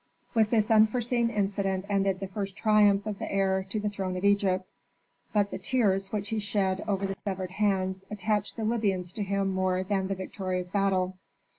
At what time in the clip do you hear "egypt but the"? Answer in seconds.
4.25-5.59